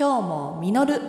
[0.00, 1.02] 今日も実る。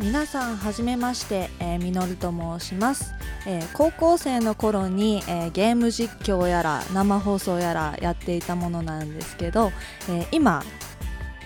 [0.00, 3.14] 皆さんはじめまして、えー、みのると申します、
[3.46, 9.70] えー高校生の頃に、えーゲーム実況やら生放送やらやっていたものなんですけど、
[10.08, 10.64] えー今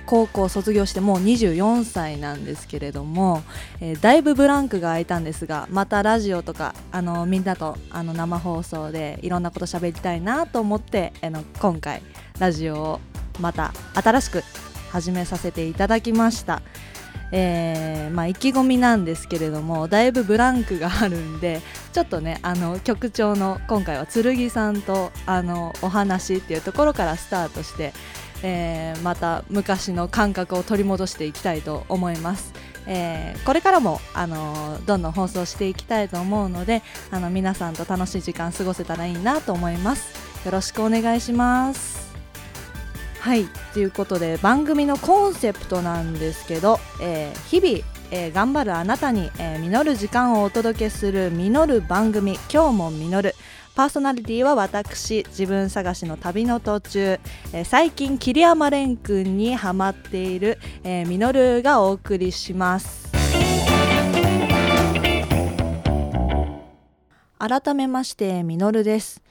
[0.07, 3.43] 高校卒業してもう24歳なんですけれども、
[3.81, 12.03] えーだいぶブランクが空いたんですがまたラジオとかあのみんなとあの生放送でいろんなこと喋りたいなと思ってあの今回
[12.39, 13.01] ラジオを
[13.41, 14.43] また新しく
[14.91, 16.63] 始めさせていただきました。
[17.33, 21.61] えーまあ、意気込みなんですけれどもだいぶブランクがあるんで
[21.93, 27.93] ちょっとねあの局長の今回は剣さんとあのお話っていうところからスタートして、
[28.43, 32.53] えーまた昔の感覚を取り戻していきたいと思います。
[32.87, 40.15] えーこれからも、あのどんどん放送していきたいと思うのであの皆さんと楽しい時間過ごせたらいいなと思います。
[40.45, 42.15] よろしくお願いします。
[43.21, 52.39] はいということで番組のコンセプトなんですけど、えー日々、えー頑張るあなたに、えー実る時間をお届けする実る番組。
[52.49, 53.35] 今日も実る。
[53.75, 57.19] パーソナリティは私自分探しの旅の途中、
[57.53, 63.11] えー最近桐山蓮くんにハマっている、えー、ミノルがお送りします。
[67.37, 69.23] 改めましてミノルです、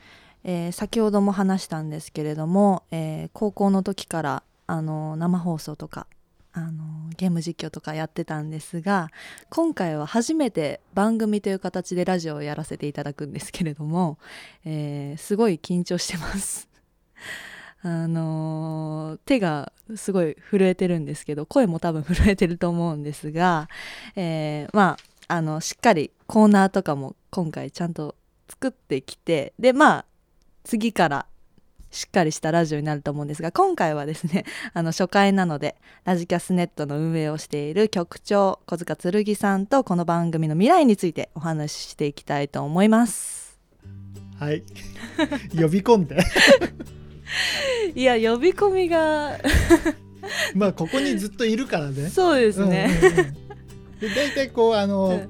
[0.43, 6.05] えー先ほども話したんですけれども、えー高校の時からあの生放送とか
[6.51, 9.09] あのゲーム実況とかやってたんですが
[9.49, 14.17] 今回は初めて番組という形でラジオをやらせていただくんですけれども、
[14.65, 16.67] えーすごい緊張してます。
[17.83, 23.69] あのー手がすごい震えてるんですけど声も多分震えてると思うんですが、
[24.15, 24.97] えーま
[25.27, 28.15] ああのしっかりコーナーとかも今回ちゃんと
[28.49, 30.05] 作ってきてでまあ
[30.63, 31.25] 次から
[31.93, 43.59] しっかりしたラジオになると思うんですが今回はですね あの初回なのでラジキャスネットの運営をしている局長小塚剣さんとこの番組の未来についてお話ししていきたいと思います。
[44.39, 44.63] はい
[45.55, 46.17] 呼び込んで
[47.95, 49.39] いや呼び込みが
[50.55, 52.89] まあここにずっといるからねそうですね。
[53.01, 53.43] うんうんうん
[54.03, 55.29] で大体こうあの、うん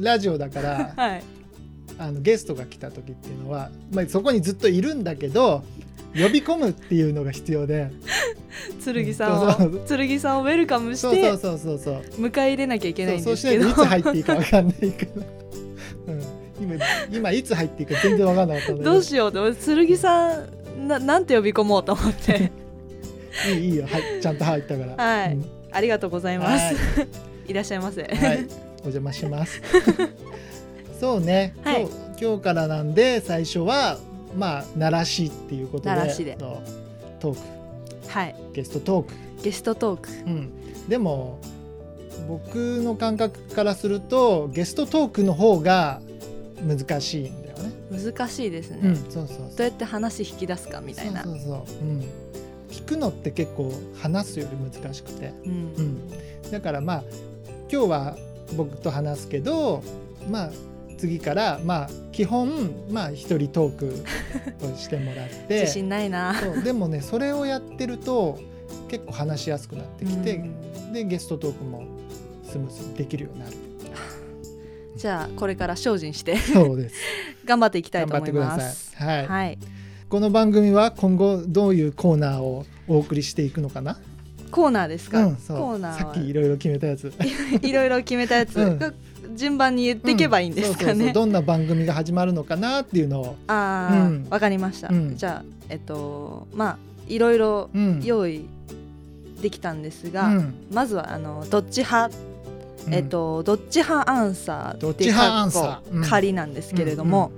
[0.00, 1.22] ラジオだからはい。
[1.98, 5.62] あのゲストが来た時っていうのは、まあ、そこにずっといるんだけど
[6.14, 7.90] 呼び込むっていうのが必要で。
[8.84, 9.98] 剣さんをそうそう。
[9.98, 11.94] 剣さんをウェルカムしそうそうてそうそうそう。
[12.18, 13.64] 迎え入れなきゃいけないんですけど。
[13.64, 15.06] そうしないといつ入っていいか分かんないか
[16.06, 16.22] ら、うん、
[16.62, 18.96] 今今いつ入っていいか全然分かんなかったど。
[18.96, 20.40] うしようと剣さ
[20.78, 22.52] んななんて呼び込もうと思って。
[23.50, 25.04] いいいいよ、はい、ちゃんと入ったから。
[25.04, 25.32] はい。
[25.32, 25.44] うん。
[25.72, 26.74] ありがとうございます。
[26.74, 27.06] はい。
[27.48, 28.02] いらっしゃいませ。
[28.02, 28.46] はい、
[28.78, 29.60] お邪魔します。
[31.00, 31.82] そうね、はい。
[31.82, 33.98] 今日今日からなんで最初は
[34.36, 36.36] まあ奈良市っていうことでで。
[37.20, 37.40] トーク。
[38.08, 38.34] はい。
[38.52, 40.10] ゲストトーク、ゲストトーク。
[40.26, 41.38] うん、でも
[42.28, 46.00] 僕の感覚からするとゲストトークの方が
[46.62, 47.72] 難しいんだよね。
[47.90, 49.36] 難しいですね、うん、そうそうそう。
[49.56, 51.24] どうやって話引き出すかみたいな。
[51.24, 52.04] そうそうそう、うん、
[52.70, 55.32] 聞くのって結構話すより難しくて。
[55.44, 55.50] うん。
[55.52, 57.04] うん、だからまあ
[57.70, 58.16] 今日は
[58.56, 59.82] 僕と話すけど
[60.30, 60.50] まあ
[60.96, 64.04] 次からまあ基本まあ一人トーク
[64.64, 65.60] をしてもらって。
[65.60, 66.34] 自信ないな。
[66.34, 68.38] そうでもねそれをやってると
[68.88, 70.92] 結構話しやすくなってきて、うん。
[70.92, 71.84] でゲストトークも
[72.44, 73.56] スムーズにできるようになる。
[74.96, 76.36] じゃあこれから精進して。
[76.36, 76.96] そうです。
[77.44, 78.66] 頑張っていきたい頑と思い張ってください。
[78.68, 79.58] ます、はい、はい。
[80.08, 83.98] この番組は今後どういうコーナーをお送りしていくのかな？
[84.54, 85.56] コーナーですか、うんそう。
[85.58, 85.98] コーナーは。
[85.98, 87.12] さっきいろいろ決めたやつ。
[87.60, 89.36] いろいろ決めたやつ、うん。
[89.36, 91.06] 順番に言っていけばいいんですかそうそうそう。
[91.06, 93.36] ねどんな番組が始まるのかなっていうのを。
[93.48, 94.26] ああ、うん。
[94.30, 95.16] わかりました、うん。
[95.16, 96.78] じゃあえっとまあ
[97.08, 98.00] いろいろうん。
[98.04, 98.44] 用意
[99.42, 100.54] できたんですが、うん。
[100.72, 102.16] まずはあのどっち派、
[102.86, 102.94] うん。
[102.94, 105.96] えっとどっち派アンサーどっっていうち派アンサー。
[105.96, 107.32] うん仮なんですけれども、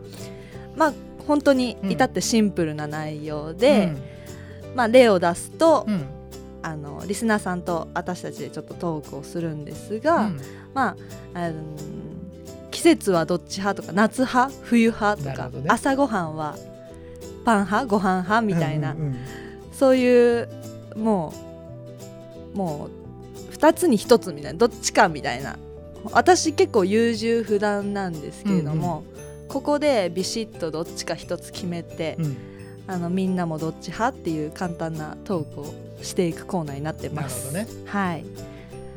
[0.76, 0.92] まあ
[1.26, 3.94] 本当に至ってシンプルな内容で、
[4.74, 6.15] まあ例を出すと、うんうん
[6.66, 10.40] あのリスナーさんと私たちでちょっとトークをするんですが、うん。
[10.74, 10.96] ま
[11.34, 11.54] あ、あの
[12.72, 15.64] 季節はどっち派とか夏派冬派とか、ね。
[15.68, 16.56] 朝ごはんは
[17.44, 19.16] パン派ご飯派みたいな、うんうん
[19.72, 20.48] そういう
[20.96, 21.34] も
[22.54, 22.88] うも
[23.36, 25.58] う2つに1つみたいなどっちかみたいな。
[26.12, 29.04] 私結構優柔不断なんですけれども、
[29.48, 32.55] ここでビシッとどっちか1つ決めて、うん
[32.88, 37.52] あのみんなもどっち派っていう簡単なトークをしていくコーナーになってなます。
[37.54, 37.84] るほどね。
[37.86, 38.24] はい、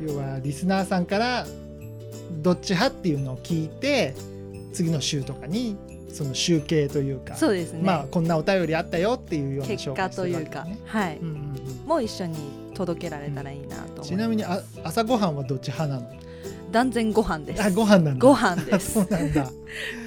[0.00, 1.46] 要はリスナーさんから
[2.42, 4.14] どっち派っていうのを聞いて
[4.72, 5.76] 次の週とかに
[6.12, 11.86] その集計というかそうですね、まあこんなお便りあったよっていうような結果というか、ねはい、うんうんうん。
[11.86, 12.36] もう一緒に
[12.74, 16.20] 届けられたらいいなと思います、ちなみにあ朝ごはんはどっち派なの？
[16.70, 17.62] 断然ご飯です。
[17.62, 18.26] あご飯なんだ。
[18.26, 18.92] ご飯です。
[19.00, 19.50] そうなんだ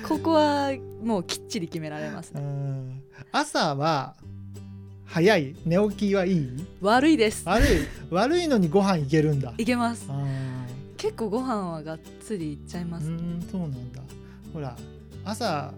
[0.08, 0.72] ここは
[1.04, 3.02] もうきっちり決められますうねん。
[3.32, 4.16] 朝は
[5.06, 5.56] 早い。
[5.66, 6.66] 寝起きはいい？
[6.82, 7.44] 悪いです。
[7.48, 7.68] 悪い。
[8.10, 9.54] 悪いのにご飯いけるんだ。
[9.58, 10.06] いけます。
[10.10, 10.26] あ
[10.98, 14.02] 結構ご飯はがっつりいっちゃいます、ーうんそうなんだ。
[14.54, 14.76] ほら
[15.26, 15.74] 朝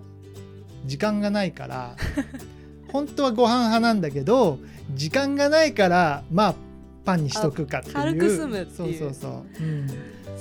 [0.85, 1.95] 時間がないから
[2.93, 4.59] 本当はご飯派なんだけど
[4.93, 6.55] 時間がないからまあ
[7.03, 7.97] パンにしとくかっていう。
[7.97, 8.75] あ軽く済むっていう。
[8.75, 9.27] そうそうそ
[9.61, 9.87] う、うん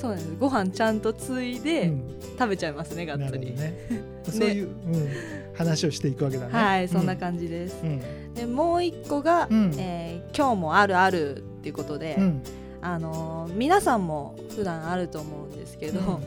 [0.05, 0.37] そうなんです。
[0.39, 2.15] ご飯ちゃんとついでうん。
[2.39, 3.75] 食べちゃいますねがっなつり、ね。
[4.29, 5.09] そういう、うん、
[5.55, 6.53] 話をしていくわけだね。
[6.53, 8.35] はいそんなじ、感じです、うん。
[8.35, 9.73] でもう一個が、うん。
[9.79, 12.43] えー今日もあるあるっていうことで、うん。
[12.83, 16.19] あのー皆さんも普段あると思うんですけど、うん。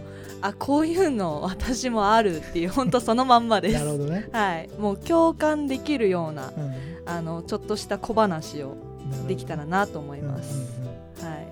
[0.41, 3.73] あこういうの私もあるっていう本当そのまんまです。
[3.73, 4.69] なるほどね、はい。
[4.79, 6.73] もう共感できるようなうん。
[7.05, 8.75] あのちょっとした小話を
[9.27, 11.47] できたらなと思います、うんうんはい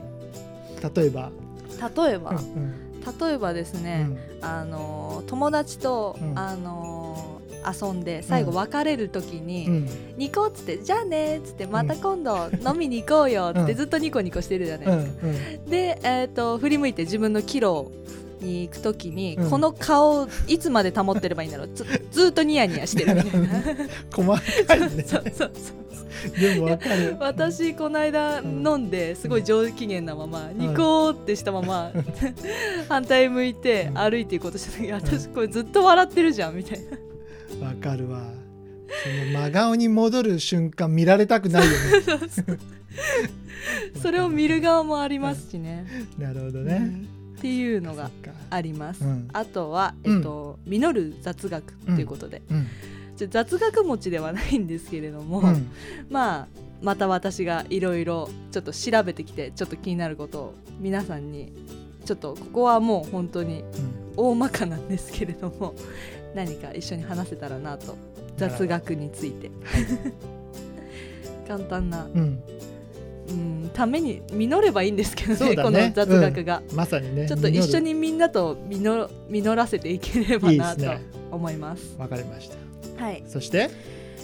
[0.84, 0.94] うん。
[0.94, 1.32] 例えば、
[1.80, 2.74] 例えば、うんうん。
[3.20, 4.08] 例えばですね、
[4.42, 6.38] あのー友達と、うん。
[6.40, 7.26] あのー
[7.68, 9.90] 遊んで最後別れる時に、うん。
[10.18, 13.76] ニコっつって「じゃあね」っつって「また今度飲みに行こうよ」ってうん。
[13.76, 15.28] ずっとニコニコしてるじゃないうんですか。
[15.28, 17.92] うんで、えー、と振り向いて自分のキロ
[18.40, 19.50] に行く時に、うん。
[19.50, 21.70] この顔いつまで保ってればいいんだろう。
[21.74, 23.48] ずずっとニヤニヤしてるみたいな。
[24.14, 24.90] 細かいね。
[25.08, 25.85] そうそうそう
[26.40, 27.18] でもわかる。
[27.22, 31.92] 私この間うん飲んですごい上機嫌なまま、ニコーってしたまま
[32.90, 36.80] 反対向いてうん歩いていこうとした時私これずっと笑ってるじゃんみたい
[37.60, 37.68] な。
[37.68, 38.46] わかるわ。
[39.04, 41.78] その真顔に戻る瞬間見られたくないよね。
[44.02, 45.86] それを見る側もありますしね。
[46.18, 47.08] なるほどうね、ん。
[47.38, 48.10] っていうのが
[48.50, 49.04] あります。
[49.04, 49.28] うん。
[49.34, 52.68] あとは、えっと、実る雑学ということで、うん
[53.18, 55.70] ちょ雑学持ちではないんですけれども、うん。
[56.10, 56.48] まあ
[56.82, 61.54] また私がいろいろちょっと調べてきてちょっと気になることを皆さんに
[62.06, 63.64] ちょっとここはもう本当に
[64.18, 65.74] 大まかなんですけれども
[66.36, 67.96] 何か一緒に話せたらなと
[68.38, 69.50] 雑学について。
[71.48, 72.40] 簡単な、うん。
[73.28, 75.56] うん、ために実ればいいんですけどねね。
[75.56, 80.84] この雑学が、まさにねちょっと一緒ににみんなと実実らせていければなと
[81.32, 81.96] 思います。
[81.98, 82.65] わかりました
[82.98, 83.70] はい、そして？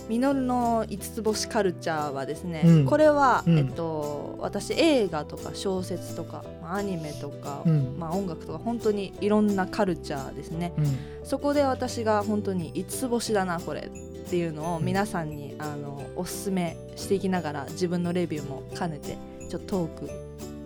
[0.09, 2.85] ミノルの五つ星カルチャーはですね、うん。
[2.85, 3.57] これは、うん。
[3.59, 7.95] えっと、私映画とか小説とかまあアニメとか、うん。
[7.97, 10.73] まあ、音楽とか本当にいろんなカルチャーですね。
[10.77, 10.85] うん。
[11.23, 19.17] そこで私が本当に五つ星だなこれっていうのを皆さんにあのおすすめしていきながら自分のレビューも兼ねて
[19.50, 20.07] ちょっとトー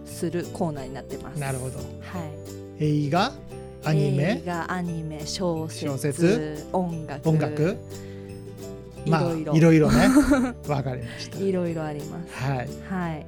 [0.05, 1.39] クするコーナーになってます。
[1.39, 1.77] なるほど。
[1.77, 1.83] は
[2.79, 3.31] い、映画？
[3.85, 4.41] アニメ？
[4.41, 6.65] 映画アニメ小説小説？
[6.73, 7.29] 音楽。
[7.29, 7.77] 音楽？
[9.07, 9.91] まあいろいろ。
[9.91, 10.07] ね。
[10.67, 11.39] わかりました。
[11.39, 12.33] いろいろあります。
[12.33, 12.69] はい。
[12.89, 13.25] はい。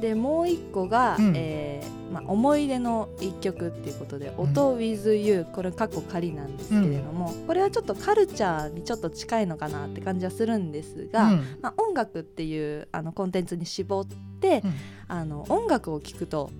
[0.00, 1.32] でもう一個が、うん。
[1.34, 4.44] えーまあ、思い出の一曲っていうことで「うん。
[4.44, 11.42] 音 with you」これ過去仮なんですけれども、これはちょっとカルチャーにちょっと近いのかなって感じはするんですが、うん。
[11.60, 14.06] まあ、音楽っていうあのコンテンツに絞っ
[14.40, 14.72] て、うん。
[15.08, 16.50] あの音楽を聴くと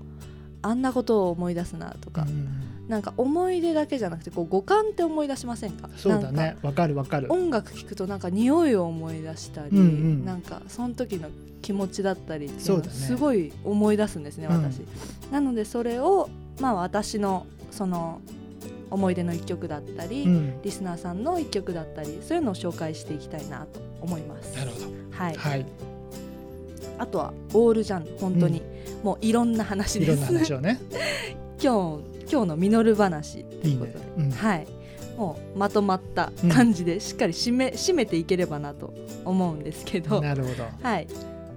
[0.60, 2.48] あんなことを思い出すなとか、うん
[2.88, 5.90] なんか思い出だけじゃなくてこう五感って思い出しませんか？
[5.96, 6.56] そうだね。
[6.62, 7.28] わかるわかる。
[7.28, 11.28] か音楽聴くとなんか匂いを思い出したり、うんうんなんかその時の
[11.60, 14.54] 気持ちだったりっていうすごい思い出すんですね、うん。
[14.54, 14.80] 私。
[15.30, 16.30] なのでそれを
[16.60, 18.20] まあ私のその
[18.90, 20.62] 思い出の一曲だったり、うん。
[20.62, 24.56] リスナーさんの一曲だったりそういうのを紹介していきたいなと思います。
[24.56, 24.86] なるほど。
[25.10, 25.66] はい、はい。
[26.96, 28.62] あとはオールジャンル本当に、
[29.04, 30.52] もういろんな話いろんなです。
[30.52, 30.80] 話をね。
[31.62, 34.12] 今日今日の実る話ということで、いいね。
[34.18, 34.30] うん。
[34.30, 34.66] はい、
[35.16, 38.92] もうまとまった感じでしっかり締め締めていければなと
[39.24, 40.64] 思うんですけど、なるほど。
[40.82, 41.06] はい。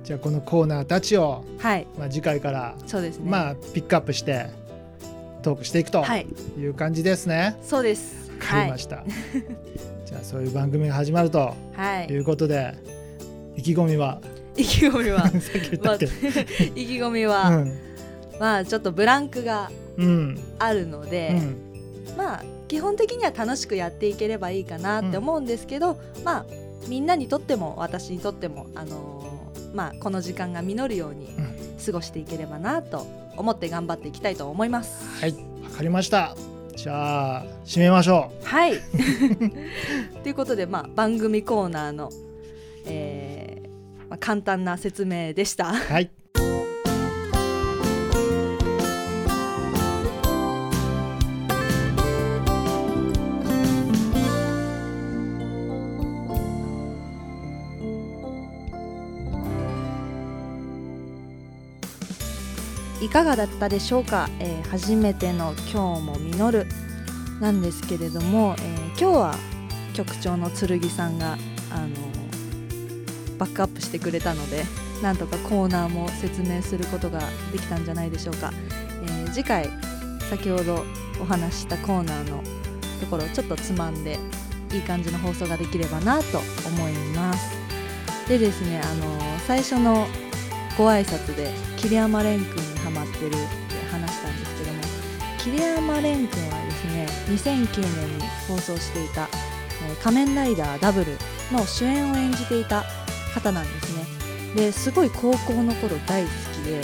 [0.03, 1.85] じゃあこのコーナーたちをはい。
[1.97, 3.29] まあ次回からそうですね。
[3.29, 4.47] まあピックアップして
[5.43, 6.25] トークしていくとはい。
[6.57, 7.57] いう感じですね。
[7.63, 8.31] そうです。
[8.31, 9.03] わかりました。
[10.05, 11.77] じゃあそういう番組が始まるとはい。
[11.77, 12.07] はい。
[12.07, 12.75] いうことで
[13.55, 14.19] 意気込みは？
[14.57, 15.27] 意気込みは。
[16.75, 17.77] 意気込みは、 うん。
[18.39, 19.80] まあちょっとブランクがうん
[20.59, 21.55] あるのうで、ん。
[22.17, 26.45] まあ基本的には楽しくやっていければいいかなって思うんですけど、まあ
[26.87, 31.51] みんなにとっても私にとってもあのーまあこの時間が実るようにうん。
[31.83, 35.19] 過ごしていければなと思って頑張っていきたいと思います。
[35.19, 35.33] はい。
[35.63, 36.35] わかりました。
[36.75, 38.73] じゃあ締めましょはい。
[40.21, 42.09] ということで、まあ、番組コーナーの、
[42.85, 45.69] えーまあ、簡単な説明でした。
[45.69, 46.11] うはい
[63.01, 66.67] いかがだったでしょうか、えー、初めての今日も実る。
[67.41, 69.35] なんですけれども、えー、今日は
[69.93, 71.37] 局長の剣さんが
[71.71, 71.95] あの
[73.39, 74.63] バックアップしてくれたので
[75.01, 77.19] なんとかコーナーも説明することが
[77.51, 78.51] できたんじゃないでしょうか、
[79.03, 79.67] えー、次回
[80.29, 80.85] 先ほど
[81.19, 82.43] お話したコーナーの
[82.99, 84.19] ところをちょっとつまんで
[84.71, 87.57] いい感じの放送ができればなと思います。
[88.29, 90.05] でですねあの最初の
[90.77, 93.37] ご挨拶で桐山蓮君にハマってるって
[93.91, 94.81] 話したんですけども
[95.37, 99.27] 桐山蓮君はですね2009年に放送していた
[100.01, 101.17] 「仮面ライダーダブル」
[101.51, 102.85] の主演を演じていた
[103.33, 104.05] 方なんですね。
[104.55, 106.81] ですごい高校の頃大好きで、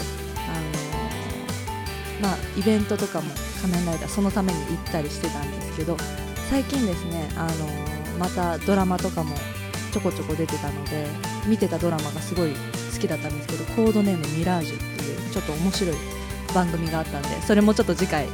[0.48, 3.30] あの、まあ、イベントとかも
[3.62, 5.98] 仮面ライダーそのために行ったりしてたんですけど
[6.50, 7.68] 最近ですね、あの、
[8.18, 9.36] またドラマとかも
[9.92, 11.08] ちょこちょこ出てたので
[11.46, 12.54] 見てたドラマがすごい
[12.98, 15.96] 好きだったんですけどコードネームミラージュっていうちょっと面白い
[16.54, 18.28] 番組があったんでそれもちょっと次回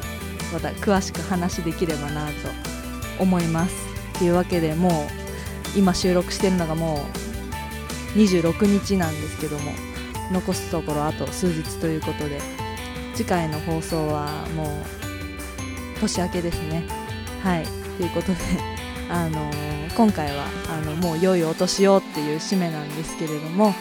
[0.54, 2.34] また詳しく話できればなと
[3.20, 3.76] 思います。
[4.18, 5.08] というわけでも
[5.76, 7.06] う今収録してるのがも
[8.16, 9.72] う26日なんですけども
[10.32, 12.40] 残すところあと数日ということで
[13.16, 14.68] 次回の放送はもう
[16.00, 16.88] 年明けですね。
[17.44, 17.66] はい。
[17.98, 18.38] ということで
[19.10, 23.74] あのー、今回はあのもう良いお年をっていう締めなんですけれども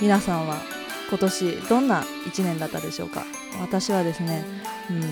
[0.00, 0.62] 皆さんは
[1.08, 3.24] 今年どんな1年だったでしょうか？
[3.60, 4.44] 私はですね、
[4.90, 5.02] うん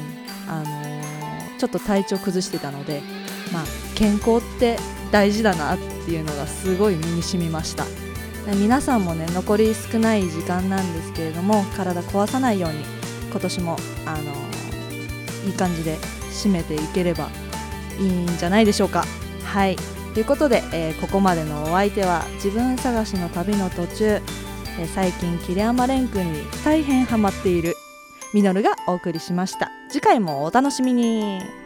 [0.49, 3.03] あのー、ちょっと体調崩してたので、
[3.53, 3.65] まあ、
[3.95, 4.79] 健康って
[5.11, 7.85] 大事だなっていうのがすごい身に染みました。
[8.55, 12.85] 皆さんもね残り少ない時間なんですけれども体壊さないように
[13.29, 13.77] 今年も、
[14.07, 15.97] あのー、いい感じで
[16.31, 17.29] 締めていければ
[17.99, 19.05] いいんじゃないでしょうか。
[19.45, 19.77] はい。
[20.15, 24.21] ということで、えー、ここまでのお相手は自分探しの旅の途中、
[24.85, 27.75] 最近桐山蓮くんに大変ハマっている
[28.35, 29.71] ミノルがお送りしました。
[29.89, 31.66] 次回もお楽しみに。